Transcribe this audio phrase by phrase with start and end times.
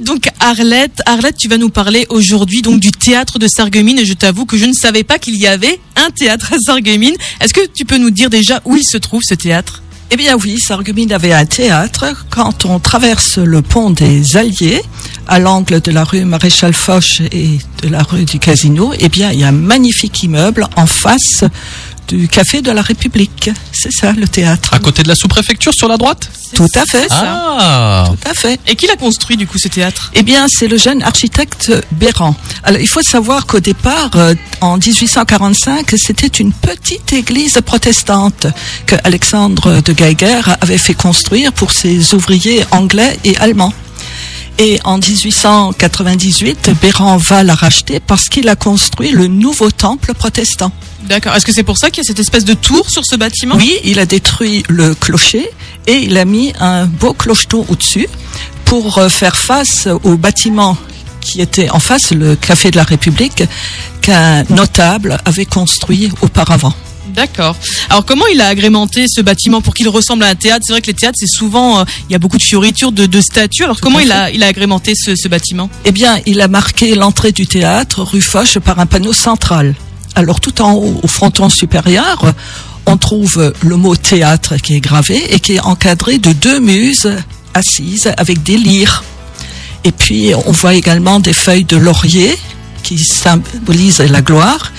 [0.00, 1.02] donc Arlette.
[1.06, 4.04] Arlette, tu vas nous parler aujourd'hui du théâtre de Sarreguemines.
[4.04, 7.16] Je t'avoue que je ne savais pas qu'il y avait un théâtre à Sarreguemines.
[7.40, 9.82] Est-ce que tu peux nous dire déjà où il se trouve ce théâtre?
[10.12, 12.06] Eh bien oui, Sarreguemines avait un théâtre.
[12.30, 14.82] Quand on traverse le pont des Alliés,
[15.28, 19.30] à l'angle de la rue Maréchal Foch et de la rue du Casino, eh bien
[19.30, 21.44] il y a un magnifique immeuble en face
[22.10, 23.50] du Café de la République.
[23.72, 24.74] C'est ça le théâtre.
[24.74, 27.06] À côté de la sous-préfecture sur la droite Tout à fait.
[27.10, 28.60] Ah Tout à fait.
[28.66, 30.10] Et qui l'a construit du coup ce théâtre?
[30.14, 32.34] Eh bien, c'est le jeune architecte Béran.
[32.64, 38.46] Alors, il faut savoir qu'au départ, euh, en 1845, c'était une petite église protestante
[38.86, 43.72] que Alexandre de Geiger avait fait construire pour ses ouvriers anglais et allemands.
[44.62, 50.70] Et en 1898, Béran va la racheter parce qu'il a construit le nouveau temple protestant.
[51.04, 51.34] D'accord.
[51.34, 53.54] Est-ce que c'est pour ça qu'il y a cette espèce de tour sur ce bâtiment?
[53.56, 55.48] Oui, il a détruit le clocher
[55.86, 58.06] et il a mis un beau clocheton au-dessus
[58.66, 60.76] pour euh, faire face au bâtiment
[61.22, 63.44] qui était en face, le Café de la République,
[64.02, 66.74] qu'un notable avait construit auparavant.
[67.14, 67.56] D'accord.
[67.88, 70.64] Alors comment il a agrémenté ce bâtiment pour qu'il ressemble à un théâtre?
[70.66, 73.06] C'est vrai que les théâtres, c'est souvent, euh, il y a beaucoup de fioritures, de,
[73.06, 73.64] de statues.
[73.64, 75.68] Alors comment il a, il a agrémenté ce, ce bâtiment?
[75.84, 79.74] Eh bien, il a marqué l'entrée du théâtre, rue Foch, par un panneau central.
[80.14, 82.34] Alors, tout en haut, au fronton supérieur,
[82.86, 87.10] on trouve le mot théâtre qui est gravé et qui est encadré de deux muses
[87.54, 89.04] assises avec des lyres.
[89.84, 92.36] Et puis, on voit également des feuilles de laurier
[92.82, 94.72] qui symbolisent la gloire.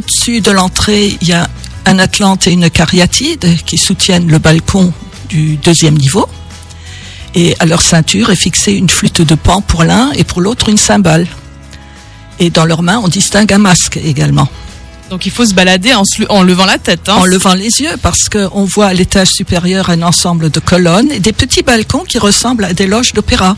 [0.00, 1.48] Au-dessus de l'entrée, il y a
[1.86, 4.92] un Atlante et une cariatide qui soutiennent le balcon
[5.30, 6.28] du deuxième niveau.
[7.34, 10.68] Et à leur ceinture est fixée une flûte de pan pour l'un et pour l'autre
[10.68, 11.26] une cymbale.
[12.38, 14.48] Et dans leurs mains, on distingue un masque également.
[15.08, 17.08] Donc il faut se balader en, se le- en levant la tête.
[17.08, 17.14] Hein.
[17.14, 21.20] En levant les yeux, parce qu'on voit à l'étage supérieur un ensemble de colonnes et
[21.20, 23.56] des petits balcons qui ressemblent à des loges d'opéra.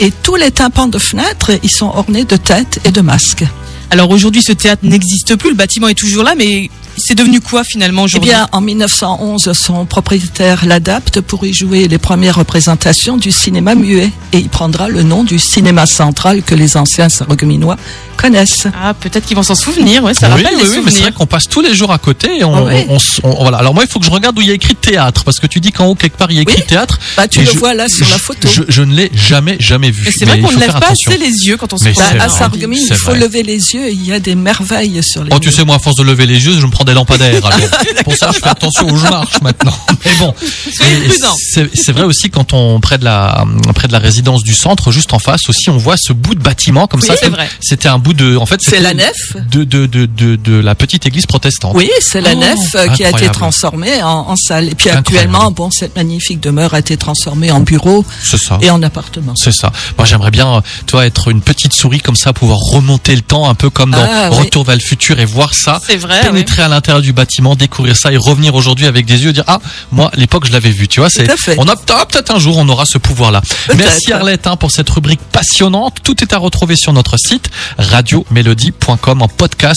[0.00, 3.44] Et tous les tympans de fenêtres, ils sont ornés de têtes et de masques.
[3.90, 5.50] Alors aujourd'hui, ce théâtre n'existe plus.
[5.50, 9.52] Le bâtiment est toujours là, mais c'est devenu quoi finalement Eh aujourd'hui bien, en 1911,
[9.52, 14.10] son propriétaire l'adapte pour y jouer les premières représentations du cinéma muet.
[14.32, 17.76] Et il prendra le nom du cinéma central que les anciens sarregueminois
[18.18, 18.66] connaissent.
[18.82, 20.02] Ah, peut-être qu'ils vont s'en souvenir.
[20.04, 21.90] Ouais, ça oui, rappelle oui, des oui, mais c'est vrai qu'on passe tous les jours
[21.92, 22.84] à côté et on, Ah oui.
[22.88, 23.58] on- on s- on- voilà.
[23.58, 25.46] Alors moi, il faut que je regarde où il y a écrit théâtre parce que
[25.46, 26.66] tu dis qu'en haut quelque part il y a écrit Oui.
[26.66, 26.98] théâtre.
[27.16, 28.48] Bah, tu le je- vois là sur la photo.
[28.52, 30.10] Je, je ne l'ai jamais, jamais vu.
[30.16, 31.10] C'est vrai qu'on ne lève pas attention.
[31.12, 32.28] assez les yeux quand on se Bah, à.
[32.28, 33.20] Sarreguemines, il faut vrai.
[33.20, 35.76] lever les yeux et il y a des merveilles sur les Oh, tu sais, moi,
[35.76, 37.44] à force de lever les yeux, je me prends des lampadaires.
[37.46, 37.60] alors.
[38.04, 39.74] Pour ça, je fais attention où je marche maintenant.
[40.04, 40.34] Mais bon.
[41.52, 44.90] C'est c'est vrai aussi quand on près de la près de la résidence du centre,
[44.92, 47.14] juste en face aussi, on voit ce bout de bâtiment comme Oui, ça.
[47.16, 47.48] c'est comme- vrai.
[47.60, 48.36] C'était un bout de.
[48.36, 49.14] En fait, C'est la nef
[49.50, 51.72] de de, de de de la petite église protestante.
[51.74, 54.68] Oui, c'est la Oh, nef euh, qui a été transformée en, en salle.
[54.68, 54.98] Et puis Incroyable.
[54.98, 58.58] actuellement, bon, cette magnifique demeure a été transformée en bureau ça.
[58.62, 59.34] et en appartement.
[59.36, 59.72] C'est ça.
[59.96, 63.54] Moi, j'aimerais bien, toi, être une petite souris comme ça, pouvoir remonter le temps, un
[63.54, 64.38] peu comme dans Ah, oui.
[64.38, 66.20] Retour vers le futur et voir ça, vrai.
[66.22, 69.44] pénétrer à l'intérieur du bâtiment, découvrir ça et revenir aujourd'hui avec des yeux et dire
[69.46, 69.60] ah
[69.92, 70.86] moi l'époque je l'avais vu.
[70.88, 71.26] Tu vois, c'est
[71.58, 73.42] on a ah, peut-être un jour on aura ce pouvoir-là.
[73.76, 75.96] Merci Arlette hein, pour cette rubrique passionnante.
[76.02, 77.50] Tout est à retrouver sur notre site
[77.98, 79.76] radiomélodie.com en podcast